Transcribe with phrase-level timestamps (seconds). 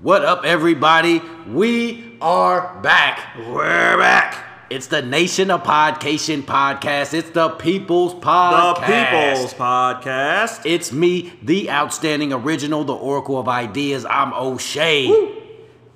[0.00, 1.20] What up, everybody?
[1.48, 3.36] We are back.
[3.36, 4.44] We're back.
[4.70, 7.14] It's the Nation of Podcation podcast.
[7.14, 8.76] It's the People's Podcast.
[8.76, 10.60] The People's Podcast.
[10.64, 14.04] It's me, the outstanding original, the Oracle of Ideas.
[14.04, 15.08] I'm O'Shea.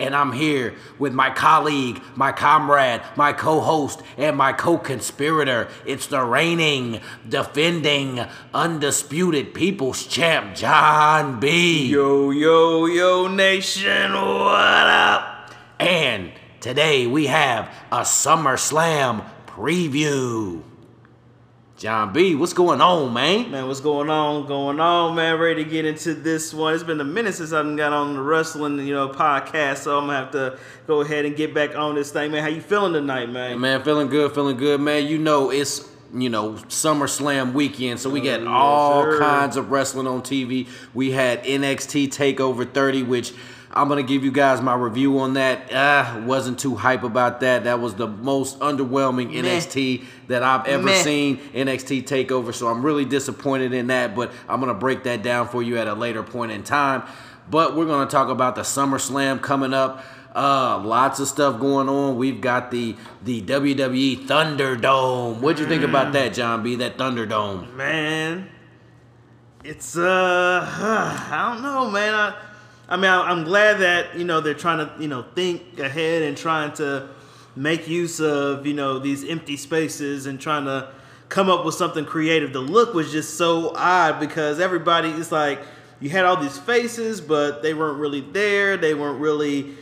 [0.03, 5.69] And I'm here with my colleague, my comrade, my co host, and my co conspirator.
[5.87, 8.21] It's the reigning, defending,
[8.53, 11.87] undisputed people's champ, John B.
[11.87, 15.55] Yo, yo, yo, nation, what up?
[15.79, 20.65] And today we have a SummerSlam preview.
[21.83, 23.51] John B, what's going on, man?
[23.51, 24.47] Man, what's going on?
[24.47, 25.37] Going on, man.
[25.37, 26.75] Ready to get into this one.
[26.75, 30.07] It's been a minute since I've got on the wrestling, you know, podcast, so I'm
[30.07, 32.41] gonna have to go ahead and get back on this thing, man.
[32.41, 33.61] How you feeling tonight, man?
[33.61, 35.09] Man, feeling good, feeling good, man.
[35.09, 39.19] You know it's you know SummerSlam weekend, so we oh, got Oh, all sir.
[39.19, 40.69] kinds of wrestling on TV.
[40.95, 43.33] We had NXT Takeover 30, which
[43.75, 45.71] I'm gonna give you guys my review on that.
[45.75, 47.65] Ah, wasn't too hype about that.
[47.65, 51.03] That was the most underwhelming NXT that I've ever Meh.
[51.03, 52.55] seen NXT Takeover.
[52.55, 55.87] So I'm really disappointed in that, but I'm gonna break that down for you at
[55.87, 57.03] a later point in time.
[57.51, 60.05] But we're gonna talk about the SummerSlam coming up.
[60.35, 62.17] Uh, lots of stuff going on.
[62.17, 65.41] We've got the the WWE Thunderdome.
[65.41, 66.75] What'd you think about that, John B?
[66.77, 67.75] That Thunderdome.
[67.75, 68.49] Man,
[69.65, 70.67] it's uh,
[71.31, 72.15] I don't know, man.
[72.15, 72.35] I,
[72.93, 76.23] I mean, I, I'm glad that you know they're trying to you know think ahead
[76.23, 77.09] and trying to
[77.57, 80.93] make use of you know these empty spaces and trying to
[81.31, 82.53] come up with something creative.
[82.53, 85.61] The look was just so odd because everybody is like
[86.01, 88.77] you had all these faces, but they weren't really there.
[88.77, 89.75] They weren't really.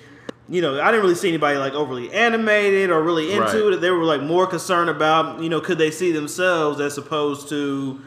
[0.49, 3.75] You know, I didn't really see anybody like overly animated or really into Right.
[3.75, 3.81] it.
[3.81, 8.01] They were like more concerned about, you know, could they see themselves as opposed to,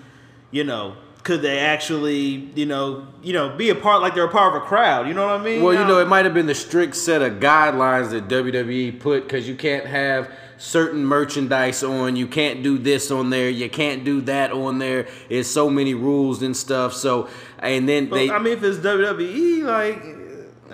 [0.52, 4.32] you know, could they actually, you know, you know, be a part like they're a
[4.32, 5.08] part of a crowd.
[5.08, 5.64] You know what I mean?
[5.64, 9.24] Well, you know, it might have been the strict set of guidelines that WWE put
[9.24, 14.04] because you can't have certain merchandise on, you can't do this on there, you can't
[14.04, 15.08] do that on there.
[15.30, 16.94] It's so many rules and stuff.
[16.94, 17.30] So,
[17.60, 18.30] and then But, they.
[18.30, 20.04] I mean, if it's WWE, like,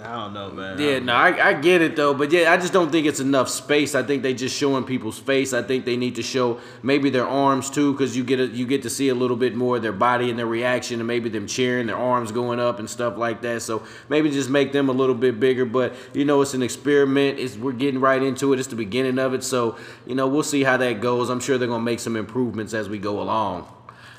[0.10, 0.80] I don't know, man.
[0.80, 3.48] Yeah, no, I, I get it though, but yeah, I just don't think it's enough
[3.48, 3.94] space.
[3.94, 5.54] I think they just showing people's face.
[5.54, 8.66] I think they need to show maybe their arms too, because you get a, you
[8.66, 11.30] get to see a little bit more of their body and their reaction, and maybe
[11.30, 13.62] them cheering, their arms going up and stuff like that.
[13.62, 15.66] So maybe just make them a little bit bigger.
[15.66, 17.38] But you know, it's an experiment.
[17.38, 18.60] It's we're getting right into it.
[18.60, 19.78] It's the beginning of it, so
[20.08, 21.30] you know we'll see how that goes.
[21.30, 23.72] I'm sure they're gonna make some improvements as we go along.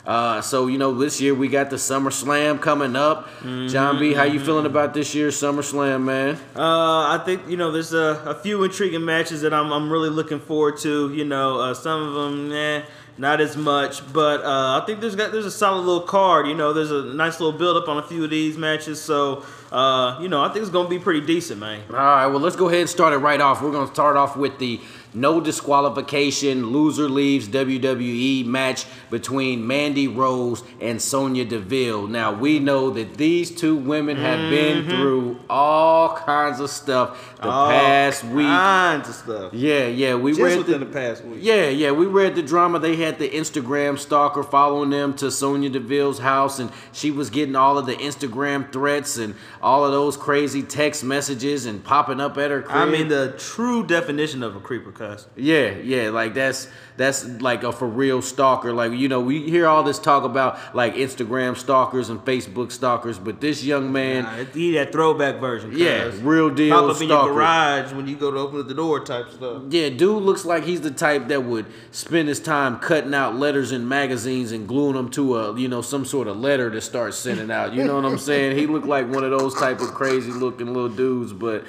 [0.07, 3.29] Uh, so you know, this year we got the SummerSlam coming up.
[3.43, 6.37] John B, how you feeling about this year's SummerSlam, man?
[6.57, 10.11] Uh, I think you know there's a, a few intriguing matches that I'm, I'm really
[10.11, 11.13] looking forward to.
[11.13, 12.83] You know, uh, some of them, eh,
[13.19, 16.47] not as much, but uh, I think there's got there's a solid little card.
[16.47, 19.01] You know, there's a nice little build up on a few of these matches.
[19.03, 21.83] So, uh, you know, I think it's gonna be pretty decent, man.
[21.91, 23.61] All right, well, let's go ahead and start it right off.
[23.63, 24.81] We're going to start off with the
[25.15, 32.07] no disqualification, loser leaves WWE match between Mandy Rose and Sonya Deville.
[32.07, 34.91] Now, we know that these two women have been mm-hmm.
[34.91, 38.47] through all kinds of stuff the All past week.
[38.47, 39.55] kinds of stuff.
[39.55, 41.39] Yeah, yeah, we Just read within the, the past week.
[41.43, 42.79] yeah, yeah, we read the drama.
[42.79, 47.57] They had the Instagram stalker following them to Sonya Deville's house, and she was getting
[47.57, 52.37] all of the Instagram threats and all of those crazy text messages and popping up
[52.39, 52.77] at her crib.
[52.77, 54.93] I mean, the true definition of a creeper
[55.37, 58.73] yeah, yeah, like that's that's like a for real stalker.
[58.73, 63.19] Like you know, we hear all this talk about like Instagram stalkers and Facebook stalkers,
[63.19, 65.73] but this young man, Nah, he that throwback version.
[65.75, 68.75] yeah, real deal Pop up in your garage when you go to open up the
[68.75, 69.63] door type stuff.
[69.71, 73.73] Yeah, dude looks like he's the type that would spend his time cutting out letters
[73.73, 77.15] in magazines and gluing them to a, you know, some sort of letter to start
[77.15, 77.73] sending out.
[77.73, 78.59] You know what I'm saying?
[78.59, 81.65] He looked like one of those type of crazy looking little dudes, but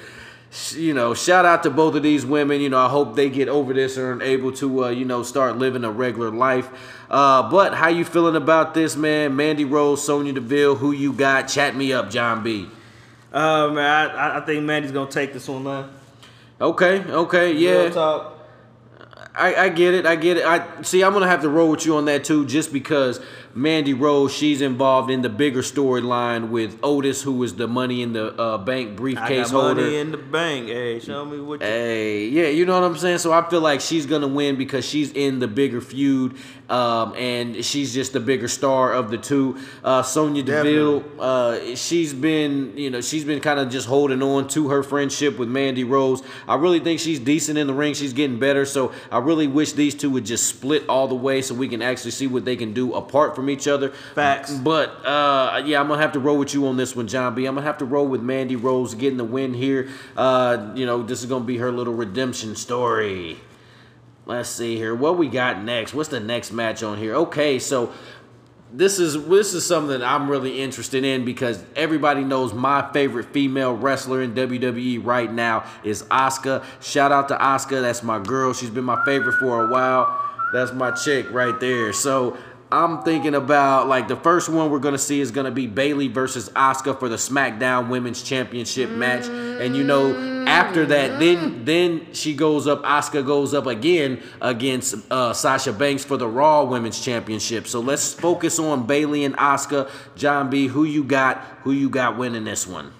[0.74, 2.60] you know, shout out to both of these women.
[2.60, 5.22] You know, I hope they get over this and are able to, uh, you know,
[5.22, 6.68] start living a regular life.
[7.10, 9.34] Uh, but how you feeling about this, man?
[9.34, 11.48] Mandy Rose, Sonya Deville, who you got?
[11.48, 12.68] Chat me up, John B.
[13.32, 15.88] Uh, man, I, I- think Mandy's gonna take this one, man.
[16.60, 17.70] Okay, okay, yeah.
[17.84, 18.38] Real talk.
[19.34, 20.04] I, I get it.
[20.04, 20.44] I get it.
[20.44, 21.02] I see.
[21.02, 23.20] I'm gonna have to roll with you on that too, just because
[23.54, 28.14] Mandy Rose, she's involved in the bigger storyline with Otis, who is the money in
[28.14, 30.68] the uh, bank I briefcase got money in the bank.
[30.68, 31.66] Hey, show me what you.
[31.66, 33.18] Hey, yeah, you know what I'm saying.
[33.18, 36.36] So I feel like she's gonna win because she's in the bigger feud,
[36.70, 39.58] um, and she's just the bigger star of the two.
[39.84, 44.48] Uh, Sonya Deville, uh, she's been, you know, she's been kind of just holding on
[44.48, 46.22] to her friendship with Mandy Rose.
[46.48, 47.92] I really think she's decent in the ring.
[47.92, 51.42] She's getting better, so I really wish these two would just split all the way
[51.42, 53.90] so we can actually see what they can do apart from each other.
[54.14, 54.52] Facts.
[54.52, 57.46] But uh, yeah, I'm gonna have to roll with you on this one, John B.
[57.46, 59.88] I'm gonna have to roll with Mandy Rose getting the win here.
[60.16, 63.38] Uh, you know, this is gonna be her little redemption story.
[64.24, 64.94] Let's see here.
[64.94, 65.94] What we got next?
[65.94, 67.14] What's the next match on here?
[67.16, 67.92] Okay, so
[68.72, 73.26] this is this is something that I'm really interested in because everybody knows my favorite
[73.32, 76.64] female wrestler in WWE right now is Asuka.
[76.80, 77.82] Shout out to Asuka.
[77.82, 78.52] That's my girl.
[78.54, 80.30] She's been my favorite for a while.
[80.52, 81.92] That's my chick right there.
[81.92, 82.36] So
[82.72, 86.48] I'm thinking about like the first one we're gonna see is gonna be Bayley versus
[86.50, 92.34] Asuka for the SmackDown Women's Championship match, and you know after that, then then she
[92.34, 97.66] goes up, Asuka goes up again against uh, Sasha Banks for the Raw Women's Championship.
[97.66, 99.90] So let's focus on Bayley and Asuka.
[100.16, 101.44] John B, who you got?
[101.64, 102.94] Who you got winning this one?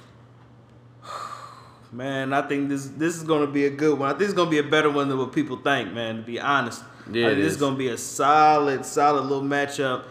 [1.92, 4.10] Man, I think this this is gonna be a good one.
[4.10, 6.16] I think it's gonna be a better one than what people think, man.
[6.16, 7.52] To be honest, Yeah, think this is.
[7.54, 10.04] is gonna be a solid, solid little matchup.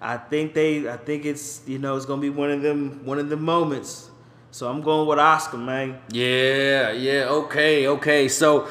[0.00, 3.18] I think they, I think it's you know it's gonna be one of them, one
[3.18, 4.10] of the moments.
[4.52, 6.00] So I'm going with Asuka, man.
[6.10, 8.26] Yeah, yeah, okay, okay.
[8.28, 8.66] So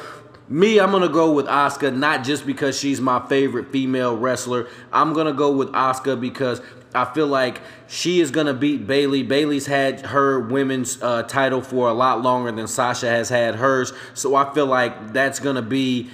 [0.48, 4.68] me, I'm gonna go with Asuka, not just because she's my favorite female wrestler.
[4.92, 6.60] I'm gonna go with Asuka because
[6.92, 9.22] I feel like she is gonna beat Bayley.
[9.22, 13.92] Bayley's had her women's uh, title for a lot longer than Sasha has had hers,
[14.12, 16.10] so I feel like that's gonna be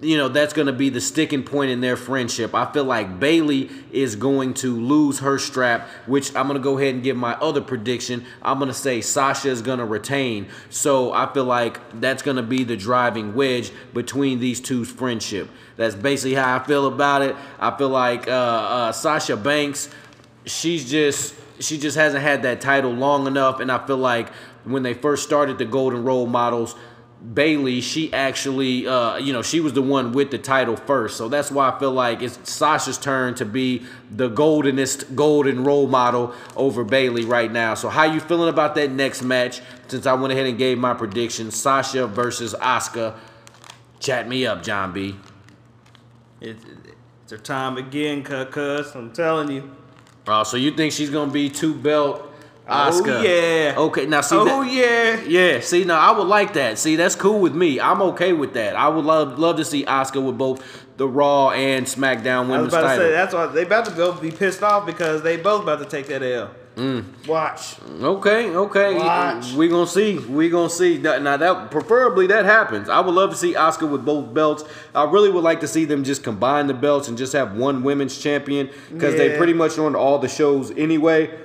[0.00, 2.54] you know that's going to be the sticking point in their friendship.
[2.54, 6.78] I feel like Bayley is going to lose her strap, which I'm going to go
[6.78, 8.24] ahead and give my other prediction.
[8.42, 10.46] I'm going to say Sasha is going to retain.
[10.70, 15.48] So I feel like that's going to be the driving wedge between these two's friendship.
[15.76, 17.34] That's basically how I feel about it.
[17.58, 19.88] I feel like uh, uh, Sasha Banks,
[20.46, 24.28] she's just she just hasn't had that title long enough, and I feel like
[24.64, 26.76] when they first started the Golden Role Models.
[27.22, 31.16] Bayley, she actually, uh, you know, she was the one with the title first.
[31.16, 35.86] So that's why I feel like it's Sasha's turn to be the goldenest golden role
[35.86, 37.74] model over Bayley right now.
[37.74, 39.60] So how you feeling about that next match?
[39.86, 43.14] Since I went ahead and gave my prediction, Sasha versus Asuka.
[44.00, 45.14] Chat me up, John B.
[46.40, 46.56] It,
[47.22, 48.46] it's her time again, cuz.
[48.50, 49.70] cuz, I'm telling you.
[50.26, 52.31] Uh, so you think she's gonna be two belt
[52.68, 53.74] Oh, yeah.
[53.76, 54.72] Okay, now see oh that.
[54.72, 55.20] yeah.
[55.26, 56.78] Yeah, see now I would like that.
[56.78, 57.80] See, that's cool with me.
[57.80, 58.76] I'm okay with that.
[58.76, 62.48] I would love love to see Asuka with both the Raw and SmackDown I was
[62.48, 63.04] Women's about to title.
[63.04, 65.86] say that's why they about to go be pissed off because they both about to
[65.86, 66.50] take that L.
[66.76, 67.26] Mm.
[67.26, 67.76] Watch.
[68.00, 68.94] Okay, okay.
[68.94, 69.52] Watch.
[69.52, 70.18] We gonna see.
[70.18, 70.98] We gonna see.
[70.98, 72.88] Now, now that preferably that happens.
[72.88, 74.64] I would love to see Asuka with both belts.
[74.94, 77.82] I really would like to see them just combine the belts and just have one
[77.82, 81.36] women's champion because they pretty much on all the shows anyway.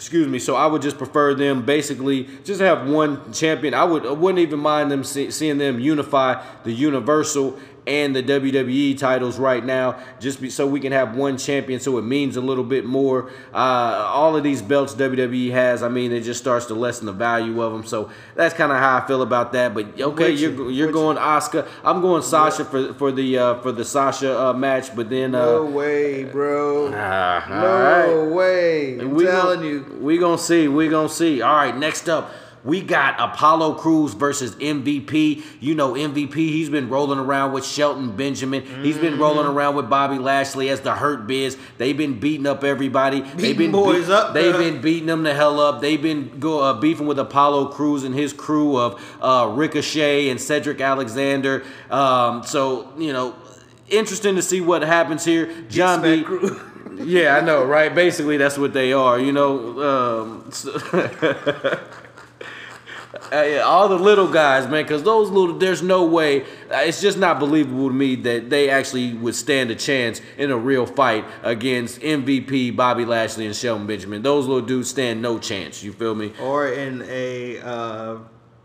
[0.00, 0.38] Excuse me.
[0.38, 3.74] So I would just prefer them basically just have one champion.
[3.74, 8.22] I would I wouldn't even mind them see, seeing them unify the Universal and the
[8.22, 12.36] WWE titles right now, just be, so we can have one champion, so it means
[12.36, 13.30] a little bit more.
[13.52, 17.12] Uh, all of these belts WWE has, I mean, it just starts to lessen the
[17.12, 17.84] value of them.
[17.84, 19.74] So that's kind of how I feel about that.
[19.74, 21.66] But okay, you're you're going Asuka.
[21.84, 25.66] I'm going Sasha for for the uh, for the Sasha uh, match, but then No
[25.66, 26.88] uh, way, bro.
[26.90, 28.30] no right.
[28.34, 28.98] way.
[29.00, 29.98] I'm We telling gon- you.
[30.00, 30.68] We gonna see.
[30.68, 31.42] We gonna see.
[31.42, 32.30] All right, next up.
[32.62, 35.42] We got Apollo Crews versus MVP.
[35.60, 36.34] You know MVP.
[36.34, 38.62] He's been rolling around with Shelton Benjamin.
[38.82, 39.22] He's been Mm-hmm.
[39.22, 41.56] rolling around with Bobby Lashley as the Hurt Biz.
[41.78, 43.20] They've been beating up everybody.
[43.22, 45.80] They've Beating been boys up, They've been beating them the hell up.
[45.80, 50.38] They've been go, uh, beefing with Apollo Crews and his crew of uh, Ricochet and
[50.40, 51.64] Cedric Alexander.
[51.90, 53.34] Um, so you know,
[53.88, 55.50] interesting to see what happens here.
[55.68, 56.24] John B.
[57.02, 57.94] Yeah, I know, right?
[57.94, 59.18] Basically, that's what they are.
[59.18, 60.72] You know, um, so-
[63.32, 66.42] Uh, yeah, all the little guys, man, because those little, there's no way.
[66.42, 70.50] uh, It's just not believable to me that they actually would stand a chance in
[70.50, 74.22] a real fight against MVP, Bobby Lashley, and Shelton Benjamin.
[74.22, 75.82] Those little dudes stand no chance.
[75.82, 76.32] You feel me?
[76.40, 78.16] or in a uh,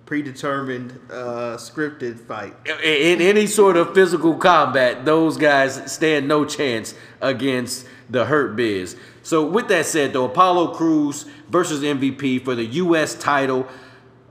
[0.07, 2.55] predetermined uh, scripted fight.
[2.83, 8.95] in any sort of physical combat, those guys stand no chance against the Hurt Biz.
[9.23, 13.15] So, with that said, though, Apollo Crews versus MVP for the U.S.
[13.15, 13.67] title.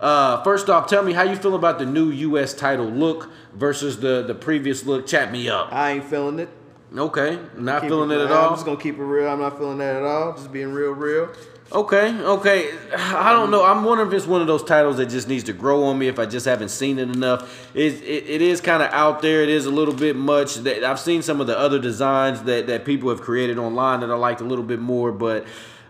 [0.04, 2.52] Uh, first off, tell me how you feel about the new U.S.
[2.52, 5.06] title look versus the the previous look.
[5.06, 5.73] Chat me up.
[5.73, 6.50] I ain't feeling it.
[6.94, 8.50] Okay, not Keep feeling it at all.
[8.50, 9.26] I'm just gonna keep it real.
[9.26, 10.34] I'm not feeling that at all.
[10.34, 11.30] Just being real, real.
[11.73, 12.70] Okay, okay.
[12.94, 13.64] I don't know.
[13.64, 16.08] I'm wondering if it's one of those titles that just needs to grow on me.
[16.08, 19.42] If I just haven't seen it enough, it it, it is kind of out there.
[19.42, 20.56] It is a little bit much.
[20.56, 24.11] That I've seen some of the other designs that that people have created online that
[24.11, 25.46] I liked a little bit more, but.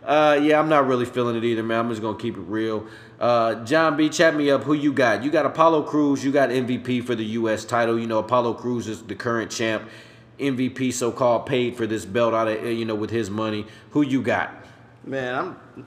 [0.07, 1.81] Uh, yeah, I'm not really feeling it either, man.
[1.81, 2.87] I'm just gonna keep it real.
[3.21, 4.65] Uh, John B, chat me up.
[4.65, 5.23] Who you got?
[5.23, 6.25] You got Apollo Crews.
[6.25, 7.65] You got MVP for the U.S.
[7.65, 7.99] title.
[7.99, 9.89] You know Apollo Crews is the current champ.
[10.39, 13.67] MVP, so called, paid for this belt out of you know with his money.
[13.91, 14.53] Who you got?
[15.05, 15.87] Man, I'm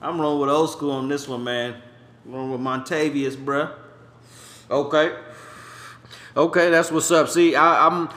[0.00, 1.76] I'm rolling with old school on this one, man.
[2.24, 3.72] I'm rolling with Montavious, bruh.
[4.70, 5.14] Okay.
[6.36, 7.28] Okay, that's what's up.
[7.28, 8.08] See, I, I'm.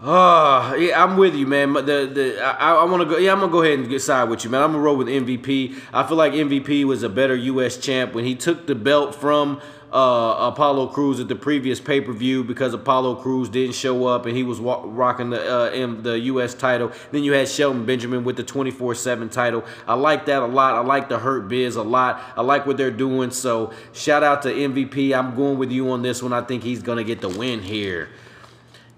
[0.00, 1.72] Uh, yeah, I'm with you, man.
[1.72, 3.18] The the I, I want to go.
[3.18, 4.62] Yeah, I'm gonna go ahead and get side with you, man.
[4.62, 5.76] I'm gonna roll with MVP.
[5.92, 7.76] I feel like MVP was a better U.S.
[7.78, 9.60] champ when he took the belt from
[9.92, 14.24] uh, Apollo Crews at the previous pay per view because Apollo Crews didn't show up
[14.24, 16.54] and he was wa- rocking the uh, the U.S.
[16.54, 16.92] title.
[17.10, 19.64] Then you had Shelton Benjamin with the 24 7 title.
[19.88, 20.76] I like that a lot.
[20.76, 22.22] I like the Hurt Biz a lot.
[22.36, 23.32] I like what they're doing.
[23.32, 25.12] So shout out to MVP.
[25.12, 26.32] I'm going with you on this one.
[26.32, 28.10] I think he's to get the win here.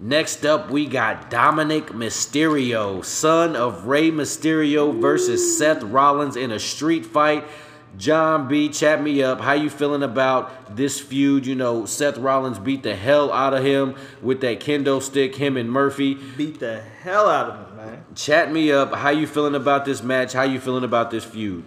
[0.03, 6.57] Next up, we got Dominik Mysterio, son of Rey Mysterio versus Seth Rollins in a
[6.57, 7.43] street fight.
[7.99, 9.41] John B, chat me up.
[9.41, 11.45] How you feeling about this feud?
[11.45, 13.93] You know, Seth Rollins beat the hell out of him
[14.23, 16.15] with that kendo stick, him and Murphy.
[16.15, 18.03] Beat the hell out of him, man.
[18.15, 18.95] Chat me up.
[18.95, 20.33] How you feeling about this match?
[20.33, 21.63] How you feeling about this feud?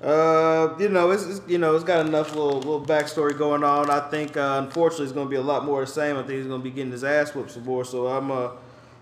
[0.00, 3.90] Uh, you know, it's, it's you know it's got enough little little backstory going on.
[3.90, 6.16] I think uh, unfortunately it's going to be a lot more the same.
[6.16, 7.84] I think he's going to be getting his ass whooped some more.
[7.84, 8.50] So I'm uh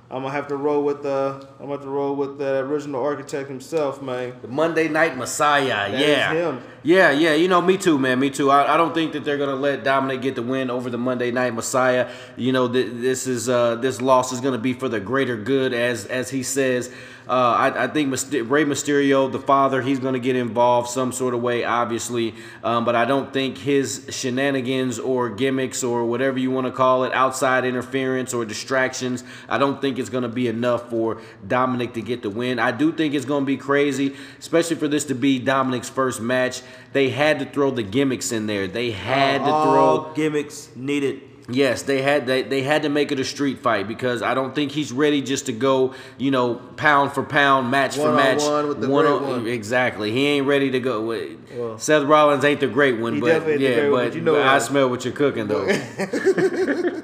[0.09, 3.03] I'm gonna have to roll with the I'm gonna have to roll with the original
[3.03, 4.35] architect himself, man.
[4.41, 7.35] The Monday Night Messiah, That yeah, yeah, yeah.
[7.35, 8.21] You know, me too, man.
[8.21, 8.49] Me too.
[8.49, 11.33] I, I don't think that they're gonna let Dominik get the win over the Monday
[11.33, 12.09] Night Messiah.
[12.37, 15.75] You know, th- this is uh, this loss is gonna be for the greater good,
[15.75, 16.93] as as he says.
[17.29, 21.11] Uh, I, I think Myster- Rey Mysterio, the father, he's going to get involved some
[21.11, 22.35] sort of way, obviously.
[22.63, 27.03] Um, but I don't think his shenanigans or gimmicks or whatever you want to call
[27.05, 31.95] it, outside interference or distractions, I don't think it's going to be enough for Dominik
[31.95, 32.61] to get the win.
[32.61, 36.21] I do think it's going to be crazy, especially for this to be Dominik's first
[36.21, 36.63] match.
[36.93, 38.69] They had to throw the gimmicks in there.
[38.69, 41.23] They had to throw All gimmicks needed.
[41.49, 44.53] Yes, they had they, they had to make it a street fight because I don't
[44.55, 48.39] think he's ready just to go, you know, pound for pound, match for match.
[48.41, 49.47] One-on-one with the One great on- one.
[49.47, 50.11] Exactly.
[50.11, 51.03] He ain't ready to go.
[51.03, 54.09] with- Well, Seth Rollins ain't the great one, but definitely ain't the yeah, one, but,
[54.09, 55.67] but you know I smell what you're cooking though.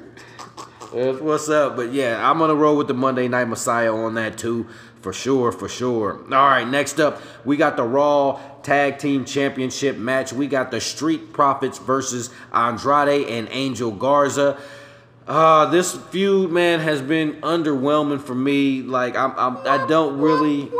[0.92, 1.76] That's what's up?
[1.76, 4.66] But yeah, I'm gonna roll with the Monday Night Messiah on that too,
[5.00, 6.18] for sure, for sure.
[6.24, 10.32] All right, next up, we got the Raw Tag Team Championship match.
[10.32, 14.58] We got the Street Profits versus Andrade and Angel Garza.
[15.26, 18.82] Uh, this feud, man, has been underwhelming for me.
[18.82, 20.70] Like, I'm, I'm I don't really.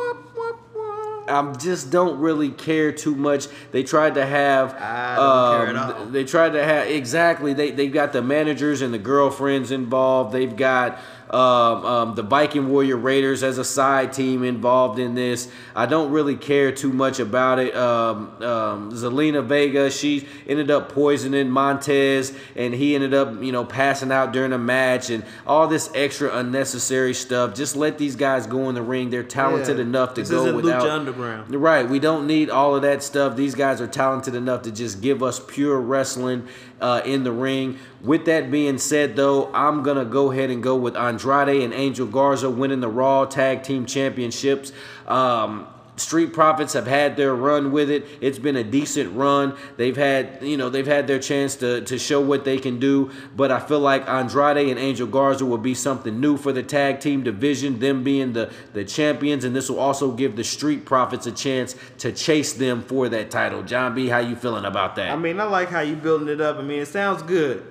[1.29, 3.47] I just don't really care too much.
[3.71, 4.75] They tried to have.
[4.75, 5.92] I don't care at um.
[6.13, 7.53] They tried to have exactly.
[7.55, 10.33] They they've got the managers and the girlfriends involved.
[10.33, 10.99] They've got
[11.33, 15.49] um, um, the Viking Warrior Raiders as a side team involved in this.
[15.75, 17.75] I don't really care too much about it.
[17.75, 23.65] Um, um, Zelina Vega, she ended up poisoning Montez, and he ended up you know
[23.65, 27.55] passing out during a match, and all this extra unnecessary stuff.
[27.55, 29.11] Just let these guys go in the ring.
[29.11, 29.85] They're talented Yeah.
[29.85, 30.83] enough to This go without.
[30.83, 31.55] Lucha Underground.
[31.55, 31.89] Right.
[31.89, 33.37] We don't need all of that stuff.
[33.37, 36.47] These guys are talented enough to just give us pure wrestling
[36.83, 37.79] uh, in the ring.
[38.03, 41.73] With that being said, though, I'm going to go ahead and go with Andrade and
[41.73, 44.73] Angel Garza winning the Raw Tag Team Championships.
[45.07, 48.07] Um, Street Profits have had their run with it.
[48.23, 49.57] It's been a decent run.
[49.77, 53.11] They've had, you know, they've had their chance to, to show what they can do.
[53.37, 57.01] But I feel like Andrade and Angel Garza will be something new for the tag
[57.01, 61.27] team division, them being the, the champions, and this will also give the Street Profits
[61.27, 63.63] a chance to chase them for that title.
[63.63, 65.11] John B, how you feeling about that?
[65.11, 66.57] I mean, I like how you building it up.
[66.57, 67.67] I mean, it sounds good.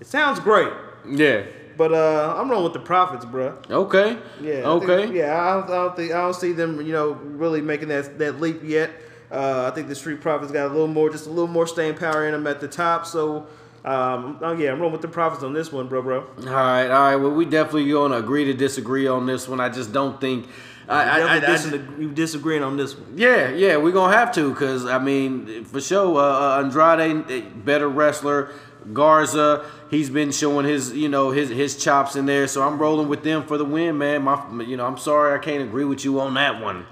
[0.00, 0.72] It sounds great.
[1.06, 1.42] yeah.
[1.78, 3.56] But uh, I'm rolling with the profits, bro.
[3.70, 4.18] Okay.
[4.42, 4.54] Yeah.
[4.56, 4.86] I Okay.
[5.04, 7.88] think- yeah, I don't, I don't think I don't see them, you know, really making
[7.88, 8.90] that that leap yet.
[9.30, 11.94] Uh, I think the Street Profits got a little more, just a little more staying
[11.96, 13.06] power in them at the top.
[13.06, 13.46] So,
[13.84, 16.20] um, oh yeah, I'm rolling with the Profits on this one, bro, bro.
[16.20, 17.16] All right, all right.
[17.16, 19.60] Well, we definitely going to agree to disagree on this one.
[19.60, 20.48] I just don't think.
[20.88, 23.12] I, I, I, I, Definitely dis- you disagreeing on this one.
[23.16, 26.22] Yeah, yeah, we're gonna have to, cause I mean, for sure, uh,
[26.56, 28.48] uh, Andrade, eh, better wrestler.
[28.92, 32.46] Garza, he's been showing his, you know, his his chops in there.
[32.46, 34.22] So I'm rolling with them for the win, man.
[34.22, 36.86] My, you know, I'm sorry I can't agree with you on that one.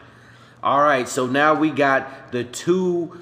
[0.63, 3.17] All right, so now we got the two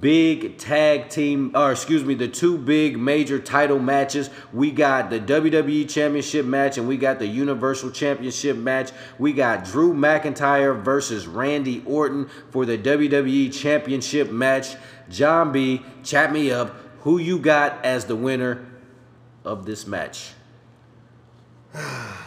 [0.00, 4.30] big tag team, or excuse me, the two big major title matches.
[4.52, 8.92] We got the WWE Championship match and we got the Universal Championship match.
[9.18, 14.76] We got Drew McIntyre versus Randy Orton for the WWE Championship match.
[15.08, 16.74] John B, chat me up.
[17.00, 18.66] Who you got as the winner
[19.44, 20.32] of this match?
[21.74, 22.26] I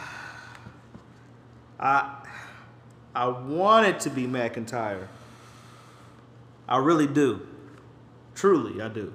[3.14, 5.06] I want it to be McIntyre.
[6.68, 7.46] I really do.
[8.34, 9.12] Truly, I do.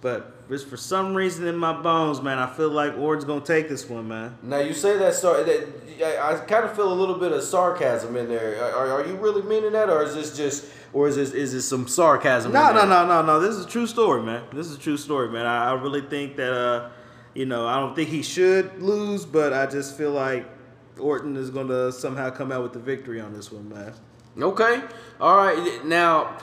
[0.00, 3.68] But just for some reason in my bones, man, I feel like Orton's gonna take
[3.68, 4.38] this one, man.
[4.42, 5.44] Now you say that star.
[5.44, 5.68] That,
[6.02, 8.62] I, I kind of feel a little bit of sarcasm in there.
[8.74, 10.64] Are, are you really meaning that, or is this just,
[10.94, 12.52] or is this is this some sarcasm?
[12.52, 13.40] No, no, no, no, no.
[13.40, 14.44] This is a true story, man.
[14.54, 15.44] This is a true story, man.
[15.44, 16.88] I, I really think that, uh,
[17.34, 20.46] you know, I don't think he should lose, but I just feel like
[20.98, 23.92] Orton is gonna somehow come out with the victory on this one, man.
[24.40, 24.80] Okay.
[25.20, 25.84] All right.
[25.84, 26.38] Now,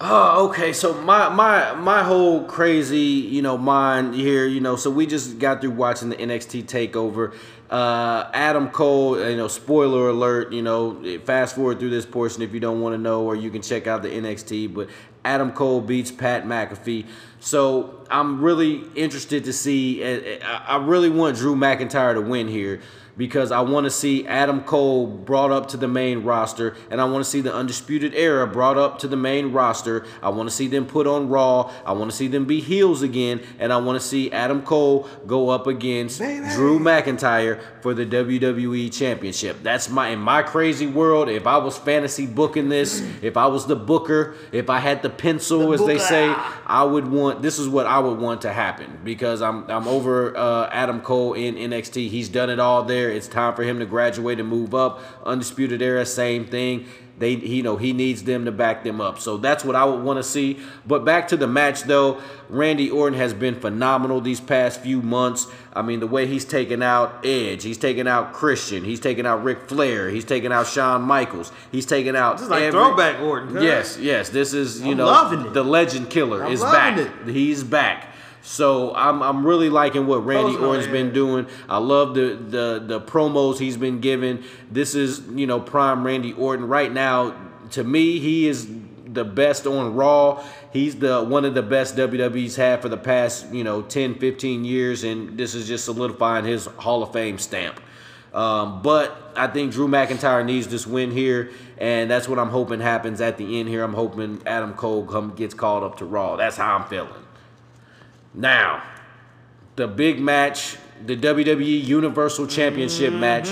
[0.00, 0.72] oh, okay.
[0.72, 4.76] So my my my whole crazy, you know, mind here, you know.
[4.76, 7.34] So we just got through watching the NXT Takeover.
[7.70, 10.52] Uh, Adam Cole, you know, spoiler alert.
[10.52, 13.50] You know, fast forward through this portion if you don't want to know, or you
[13.50, 14.72] can check out the NXT.
[14.72, 14.88] But
[15.28, 17.04] Adam Cole beats Pat McAfee.
[17.38, 20.02] So I'm really interested to see.
[20.02, 22.80] Eh, eh, I I really want Drew McIntyre to win here
[23.18, 27.04] because I want to see Adam Cole brought up to the main roster, and I
[27.04, 30.06] want to see the Undisputed Era brought up to the main roster.
[30.22, 31.70] I want to see them put on Raw.
[31.84, 35.08] I want to see them be heels again, and I want to see Adam Cole
[35.26, 36.48] go up against Baby.
[36.54, 39.62] Drew McIntyre for the WWE Championship.
[39.62, 41.28] That's my in my crazy world.
[41.28, 45.10] If I was fantasy booking this, if I was the booker, if I had the
[45.18, 46.34] pencil, The as they say,
[46.66, 47.42] I would want.
[47.42, 51.34] This is what I would want to happen because I'm I'm over uh, Adam Cole
[51.34, 52.08] in NXT.
[52.08, 53.10] He's done it all there.
[53.10, 55.02] It's time for him to graduate and move up.
[55.24, 56.86] Undisputed Era, same thing.
[57.18, 59.18] They, you know, he needs them to back them up.
[59.18, 60.58] So that's what I would want to see.
[60.86, 65.46] But back to the match, though, Randy Orton has been phenomenal these past few months.
[65.74, 69.42] I mean, the way he's taken out Edge, he's taken out Christian, he's taken out
[69.44, 73.20] Ric Flair, he's taken out Shawn Michaels, he's taken out This is like every- throwback
[73.20, 73.54] Orton.
[73.54, 73.62] cuz.
[73.62, 74.28] Yes, yes.
[74.30, 75.52] This is you I'm know loving it.
[75.54, 77.26] the legend killer I'm is loving back.
[77.28, 78.14] He's back.
[78.48, 81.46] So I'm I'm really liking what Randy my Orton's been doing.
[81.68, 84.42] I love the the the promos he's been giving.
[84.70, 87.36] This is you know prime Randy Orton right now.
[87.72, 88.66] To me, he is
[89.04, 90.42] the best on Raw.
[90.72, 94.64] He's the one of the best WWE's had for the past you know 10, 15
[94.64, 97.78] years, and this is just solidifying his Hall of Fame stamp.
[98.32, 102.80] Um, but I think Drew McIntyre needs this win here, and that's what I'm hoping
[102.80, 103.82] happens at the end here.
[103.82, 106.36] I'm hoping Adam Cole come gets called up to Raw.
[106.36, 107.27] That's how I'm feeling.
[108.34, 108.82] Now,
[109.76, 113.48] the big match, the WWE Universal Championship match.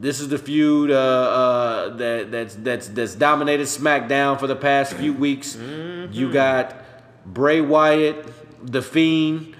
[0.00, 4.94] This is the feud uh, uh, that that's that's that's dominated SmackDown for the past
[4.94, 5.56] few weeks.
[6.10, 6.74] You got
[7.26, 8.26] Bray Wyatt,
[8.66, 9.54] the Fiend.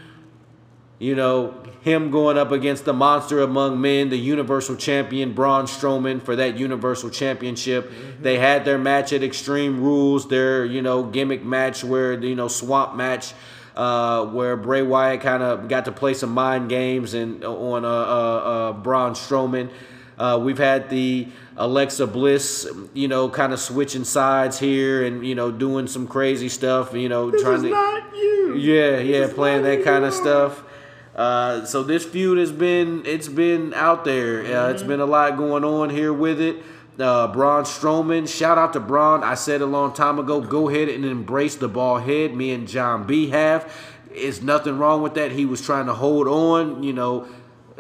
[1.03, 6.23] You know him going up against the monster among men, the Universal Champion Braun Strowman
[6.23, 7.91] for that Universal Championship.
[8.21, 12.47] They had their match at Extreme Rules, their you know gimmick match where you know
[12.47, 13.35] swamp match.
[13.75, 17.89] Uh, where Bray Wyatt kind of got to play some mind games and on uh,
[17.89, 19.71] uh, uh, Braun Strowman.
[20.19, 25.35] Uh, we've had the Alexa Bliss, you know, kind of switching sides here and you
[25.35, 26.93] know doing some crazy stuff.
[26.95, 28.55] You know, This trying is to not you.
[28.57, 30.63] yeah, yeah, This playing that kind of stuff.
[31.15, 34.41] Uh, so this feud has been it's been out there.
[34.41, 34.75] Uh, Mm-hmm.
[34.75, 36.57] It's been a lot going on here with it.
[36.99, 39.25] Uh, Braun Strowman, shout out to Braun.
[39.25, 42.35] I said a long time ago, go ahead and embrace the ball head.
[42.35, 43.73] Me and John B have.
[44.11, 45.33] It's nothing wrong with that.
[45.33, 46.83] He was trying to hold on.
[46.83, 47.27] You know,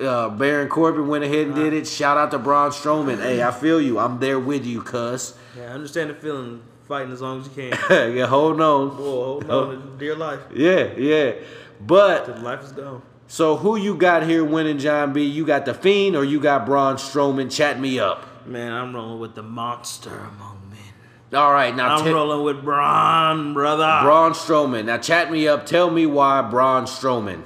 [0.01, 1.87] uh, Baron Corbin went ahead and did it.
[1.87, 3.21] Shout out to Braun Strowman.
[3.23, 3.99] Hey, I feel you.
[3.99, 5.35] I'm there with you, cuz.
[5.57, 6.62] Yeah, I understand the feeling.
[6.88, 8.14] Fighting as long as you can.
[8.16, 8.88] yeah, hold on.
[8.97, 10.40] Boy, hold on to dear life.
[10.55, 11.33] Yeah, yeah.
[11.81, 13.03] But life is gone.
[13.33, 15.25] So who you got here winning, John B?
[15.25, 17.51] You got the Fiend or you got Braun Strowman?
[17.51, 18.47] Chat me up.
[18.47, 21.40] Man, I'm rolling with the monster among men.
[21.40, 24.01] All right, now I'm te- rolling with Braun, brother.
[24.03, 24.85] Braun Strowman.
[24.85, 25.64] Now chat me up.
[25.64, 27.42] Tell me why Braun Strowman.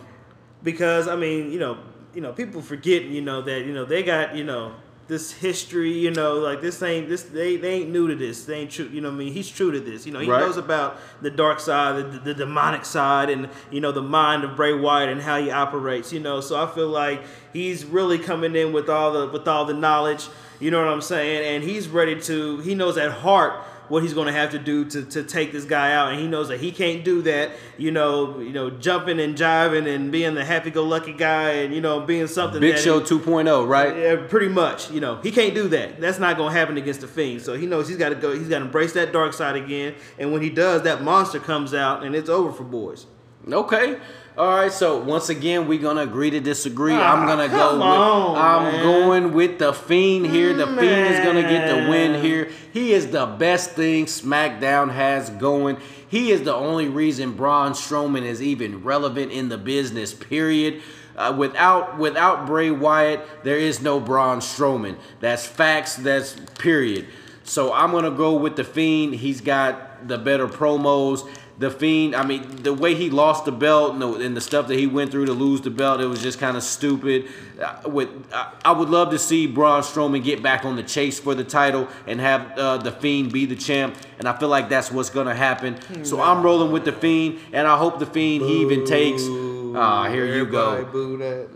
[0.64, 1.78] because I mean, you know,
[2.12, 4.74] you know, people forget, you know, that you know they got, you know,
[5.08, 8.44] this history, you know, like this ain't this they they ain't new to this.
[8.44, 9.08] They ain't true, you know.
[9.08, 10.04] what I mean, he's true to this.
[10.04, 10.40] You know, he Right.
[10.40, 14.56] knows about the dark side, the, the demonic side, and you know the mind of
[14.56, 16.12] Bray Wyatt and how he operates.
[16.12, 19.64] You know, so I feel like he's really coming in with all the with all
[19.64, 20.26] the knowledge.
[20.58, 21.54] You know what I'm saying?
[21.54, 22.58] And he's ready to.
[22.58, 25.64] He knows at heart what he's going to have to do to, to take this
[25.64, 29.20] guy out and he knows that he can't do that you know you know jumping
[29.20, 33.06] and jiving and being the happy-go-lucky guy and you know being something Big Show he-
[33.06, 33.96] 2.0, right?
[33.96, 34.90] yeah, pretty much.
[34.90, 36.00] You know, he can't do that.
[36.00, 37.42] That's not gonna happen against the fiend.
[37.42, 38.36] So he knows he's got to go.
[38.36, 39.94] He's got to embrace that dark side again.
[40.18, 43.06] And when he does, that monster comes out, and it's over for boys.
[43.50, 43.98] Okay.
[44.36, 44.70] All right.
[44.70, 46.92] So once again, we're gonna agree to disagree.
[46.92, 47.74] Ah, I'm gonna go.
[47.74, 48.82] With, on, I'm man.
[48.82, 50.52] going with the Fiend here.
[50.52, 52.50] The Fiend is gonna get the win here.
[52.70, 55.78] He is the best thing SmackDown has going.
[56.08, 60.12] He is the only reason Braun Strowman is even relevant in the business.
[60.12, 60.82] Period.
[61.16, 64.98] Uh, without without Bray Wyatt, there is no Braun Strowman.
[65.20, 65.96] That's facts.
[65.96, 67.06] That's period.
[67.44, 69.14] So I'm gonna go with the Fiend.
[69.14, 71.26] He's got the better promos.
[71.58, 74.68] The Fiend, I mean, the way he lost the belt and the, and the stuff
[74.68, 77.28] that he went through to lose the belt, it was just kind of stupid.
[77.58, 81.18] Uh, with, I, I would love to see Braun Strowman get back on the chase
[81.18, 84.68] for the title and have uh, the Fiend be the champ, and I feel like
[84.68, 85.78] that's what's gonna happen.
[86.04, 89.22] So I'm rolling with the Fiend, and I hope the Fiend he even takes.
[89.76, 90.84] Ah, here you go.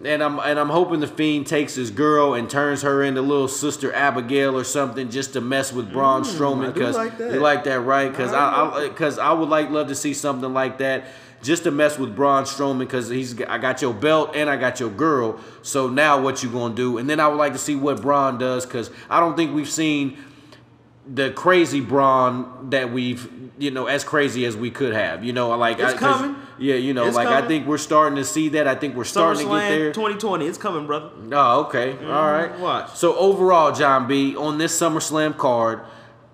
[0.04, 3.48] And I'm and I'm hoping the fiend takes his girl and turns her into little
[3.48, 7.32] sister Abigail or something just to mess with Braun Strowman Mm, I because like that.
[7.32, 8.10] you like that right?
[8.10, 8.48] Because I
[8.84, 11.04] I because I, would like love to see something like that
[11.42, 14.78] just to mess with Braun Strowman because he's I got your belt and I got
[14.80, 15.40] your girl.
[15.62, 16.98] So now what you gonna do?
[16.98, 19.70] And then I would like to see what Braun does because I don't think we've
[19.70, 20.18] seen
[21.12, 25.24] the crazy Braun that we've you know as crazy as we could have.
[25.24, 26.36] You know like It's I, coming.
[26.58, 28.66] Yeah, you know It's like I think we're starting to see that.
[28.66, 29.90] I think we're starting to get there.
[29.90, 31.10] SummerSlam 2020, it's coming, brother.
[31.32, 31.92] Oh, okay.
[31.92, 32.10] Mm-hmm.
[32.10, 32.58] All right.
[32.58, 32.94] watch.
[32.96, 35.80] So overall, John B, on this SummerSlam card,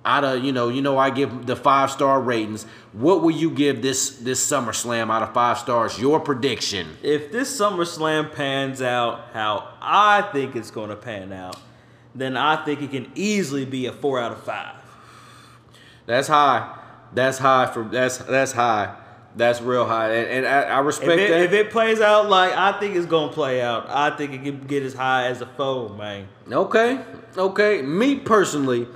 [0.05, 2.65] out of you know, you know, I give the five star ratings.
[2.93, 5.99] What will you give this this SummerSlam out of five stars?
[5.99, 6.97] Your prediction.
[7.03, 11.57] If this SummerSlam pans out how I think it's going to pan out,
[12.17, 14.75] then I think it can easily be a four out of five.
[16.07, 16.79] That's high.
[17.15, 18.97] That's high for that's that's high.
[19.37, 21.43] That's real high, and, and I, I If respect it, that.
[21.43, 24.43] if it plays out like I think it's going to play out, I think it
[24.43, 26.27] can get as high as a four, man.
[26.51, 27.01] okay,
[27.37, 27.83] okay.
[27.83, 28.89] Me personally,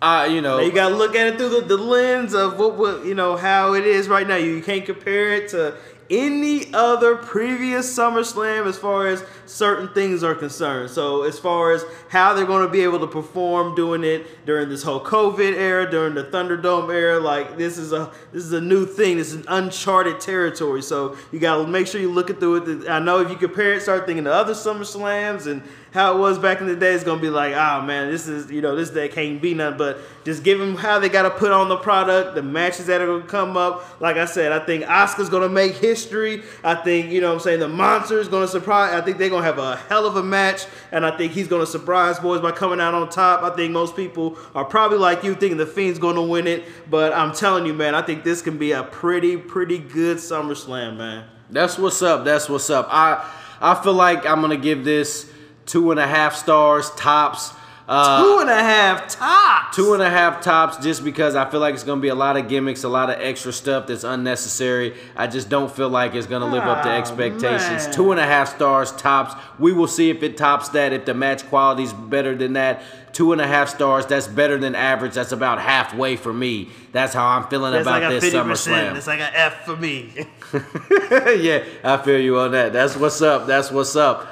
[0.00, 2.58] I you know Now you got to look at it through the, the lens of
[2.58, 4.34] what, what you know how it is right now.
[4.34, 5.76] You can't compare it to
[6.10, 10.90] any other previous SummerSlam as far as certain things are concerned.
[10.90, 14.68] So as far as how they're going to be able to perform doing it during
[14.68, 18.60] this whole COVID era, during the Thunderdome era, like this is a this is a
[18.60, 19.16] new thing.
[19.16, 20.82] This is an uncharted territory.
[20.82, 22.88] So you got to make sure you look it through it.
[22.88, 25.62] I know if you compare it, start thinking of other SummerSlams and
[25.92, 28.50] how it was back in the day, it's gonna be like, ah man, this is
[28.50, 29.76] you know this day can't be nothing.
[29.76, 33.06] But just give them how they gotta put on the product, the matches that are
[33.06, 34.00] gonna come up.
[34.00, 36.42] Like I said, I think Asuka's gonna make history.
[36.64, 38.94] I think you know what I'm saying the monster is gonna surprise.
[38.94, 41.66] I think they're gonna have a hell of a match, and I think he's gonna
[41.66, 43.42] surprise boys by coming out on top.
[43.42, 46.64] I think most people are probably like you, thinking the Fiend's gonna win it.
[46.90, 50.96] But I'm telling you, man, I think this can be a pretty pretty good SummerSlam,
[50.96, 51.26] man.
[51.50, 52.24] That's what's up.
[52.24, 52.88] That's what's up.
[52.90, 53.28] I
[53.60, 55.31] I feel like I'm gonna give this
[55.66, 57.52] two and a half stars tops.
[57.88, 59.76] Uh, Two and a half tops.
[59.76, 62.14] Two and a half tops just because I feel like it's going to be a
[62.14, 64.94] lot of gimmicks, a lot of extra stuff that's unnecessary.
[65.16, 67.84] I just don't feel like it's going to live up to Ah, expectations.
[67.86, 67.92] man.
[67.92, 69.34] Two and a half stars tops.
[69.58, 72.82] We will see if it tops that, if the match quality is better than that.
[73.12, 75.12] Two and a half stars, that's better than average.
[75.14, 76.70] That's about halfway for me.
[76.92, 78.44] That's how I'm feeling That's about like a this 50%.
[78.44, 78.96] SummerSlam.
[78.96, 80.12] It's like an F for me.
[81.42, 82.72] yeah, I feel you on that.
[82.72, 83.46] That's what's up.
[83.46, 84.28] That's what's up.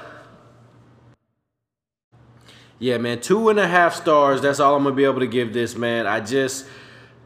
[2.82, 4.40] Yeah, man, two and a half stars.
[4.40, 6.06] That's all I'm gonna be able to give this, man.
[6.06, 6.66] I just,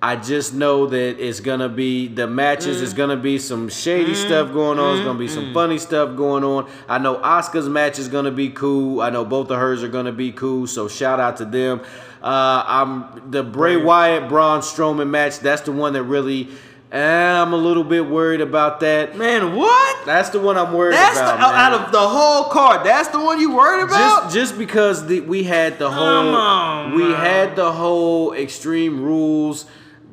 [0.03, 2.83] I just know that it's gonna be the matches.
[2.83, 2.97] It's mm.
[2.97, 4.27] gonna be some shady mm-hmm.
[4.27, 4.97] stuff going on.
[4.97, 5.55] It's gonna be some mm-hmm.
[5.55, 6.69] funny stuff going on.
[6.89, 9.01] I know Asuka's match is gonna be cool.
[9.01, 10.67] I know both of hers are gonna be cool.
[10.67, 11.83] So shout out to them.
[12.21, 15.39] Uh, I'm the Bray Wyatt Braun Strowman match.
[15.39, 16.49] That's the one that really.
[16.95, 19.17] Eh, I'm a little bit worried about that.
[19.17, 20.07] Man, what?
[20.07, 21.33] That's the one I'm worried That's about.
[21.37, 21.55] the, man.
[21.55, 22.87] out of the whole card.
[22.87, 24.25] That's the one you worried about?
[24.33, 27.15] just just because the, we had the whole on, we man.
[27.15, 29.67] had the whole extreme rules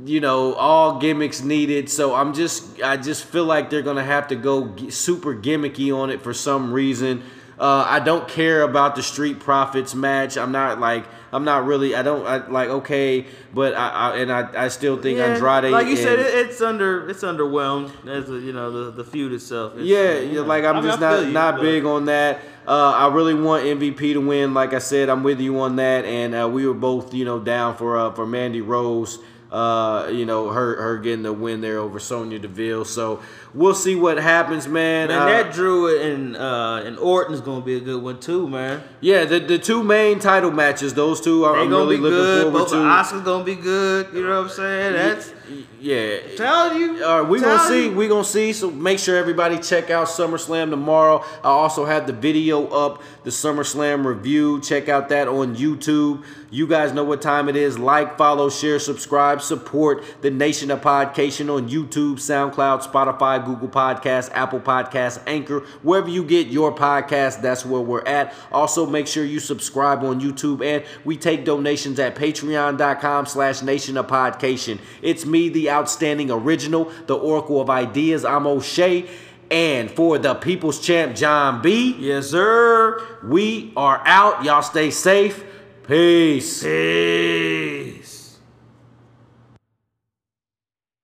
[0.04, 4.28] you know all gimmicks needed so i'm just i just feel like they're gonna have
[4.30, 7.22] to go g- super gimmicky on it for some reason
[7.62, 10.36] uh, I don't care about the Street Profits match.
[10.36, 11.94] I'm not like I'm not really.
[11.96, 15.72] I don't I, like okay, but I, I and I, I still think Yeah, Andrade.
[15.72, 19.04] like you said, and- it, it's under it's underwhelmed as a, you know the, the
[19.04, 19.74] feud itself.
[19.76, 21.86] It's, Yeah, you yeah, know, like I'm I mean, just not you, not but- big
[21.86, 22.40] on that.
[22.68, 24.54] Uh, I really want MVP to win.
[24.54, 27.40] Like I said, I'm with you on that, and uh, we were both you know
[27.40, 29.20] down for uh, for Mandy Rose.
[29.52, 32.86] Uh, you know her her getting the win there over Sonya Deville.
[32.86, 33.22] So
[33.54, 35.12] we'll see what happens, man.
[35.12, 38.82] And Uh, that Drew and uh, and Orton's gonna be a good one too, man.
[39.02, 42.44] yeah, the the two main title matches, those two are I'm really be looking good.
[42.44, 42.76] forward Both to.
[42.78, 44.08] Asukas gonna be good.
[44.14, 44.94] You know what I'm saying?
[44.94, 45.34] That's
[45.82, 46.18] yeah.
[46.38, 47.04] telling you.
[47.04, 47.86] All right, we gonna see.
[47.90, 47.92] you.
[47.96, 48.54] We gonna see.
[48.54, 51.26] So make sure everybody check out SummerSlam tomorrow.
[51.44, 54.62] I also have the video up, the SummerSlam review.
[54.62, 56.24] Check out that on YouTube.
[56.52, 57.80] You guys know what time it is.
[57.80, 64.30] Like, follow, share, subscribe, support the Nation of Podcation on YouTube, SoundCloud, Spotify, Google Podcasts,
[64.34, 67.42] Apple Podcasts, Anchor, wherever you get your podcast.
[67.42, 68.34] That's where we're at.
[68.52, 74.08] Also, make sure you subscribe on YouTube, and we take donations at Patreon.com/slash Nation of
[74.08, 74.80] Podcation.
[75.02, 78.26] It's me, the outstanding original, the Oracle of Ideas.
[78.26, 79.06] I'm O'Shea.
[79.50, 83.06] And for the People's Champ, John B, Yes, sir.
[83.22, 84.46] we are out.
[84.46, 85.44] Y'all stay safe.
[85.86, 86.64] Peace.
[86.64, 88.01] Peace.